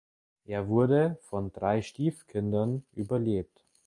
[0.45, 3.63] Er wurde von drei Stiefkindern überlebt.